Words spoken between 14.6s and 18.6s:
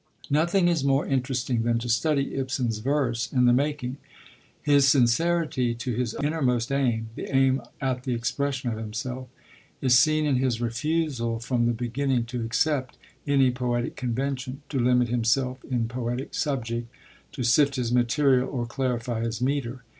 to limit himself in poetic subject, to sift his material